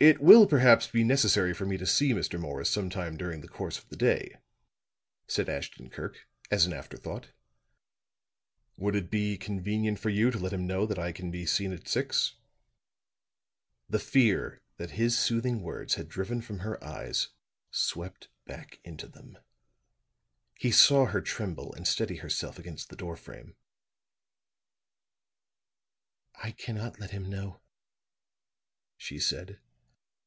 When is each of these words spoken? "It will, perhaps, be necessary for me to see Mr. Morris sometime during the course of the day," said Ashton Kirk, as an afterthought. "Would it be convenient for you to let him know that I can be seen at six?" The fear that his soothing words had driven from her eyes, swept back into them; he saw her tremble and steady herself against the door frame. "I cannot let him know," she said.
"It 0.00 0.18
will, 0.20 0.48
perhaps, 0.48 0.88
be 0.88 1.04
necessary 1.04 1.54
for 1.54 1.64
me 1.64 1.76
to 1.78 1.86
see 1.86 2.10
Mr. 2.10 2.36
Morris 2.36 2.68
sometime 2.68 3.16
during 3.16 3.40
the 3.40 3.46
course 3.46 3.78
of 3.78 3.88
the 3.88 3.94
day," 3.94 4.34
said 5.28 5.48
Ashton 5.48 5.90
Kirk, 5.90 6.26
as 6.50 6.66
an 6.66 6.72
afterthought. 6.72 7.28
"Would 8.76 8.96
it 8.96 9.12
be 9.12 9.38
convenient 9.38 10.00
for 10.00 10.10
you 10.10 10.32
to 10.32 10.38
let 10.40 10.52
him 10.52 10.66
know 10.66 10.86
that 10.86 10.98
I 10.98 11.12
can 11.12 11.30
be 11.30 11.46
seen 11.46 11.72
at 11.72 11.86
six?" 11.86 12.34
The 13.88 14.00
fear 14.00 14.60
that 14.76 14.90
his 14.98 15.16
soothing 15.16 15.62
words 15.62 15.94
had 15.94 16.08
driven 16.08 16.40
from 16.42 16.58
her 16.60 16.82
eyes, 16.82 17.28
swept 17.70 18.28
back 18.44 18.80
into 18.82 19.06
them; 19.06 19.38
he 20.58 20.72
saw 20.72 21.04
her 21.06 21.20
tremble 21.20 21.72
and 21.74 21.86
steady 21.86 22.16
herself 22.16 22.58
against 22.58 22.88
the 22.88 22.96
door 22.96 23.16
frame. 23.16 23.54
"I 26.42 26.50
cannot 26.50 26.98
let 26.98 27.12
him 27.12 27.30
know," 27.30 27.60
she 28.96 29.20
said. 29.20 29.60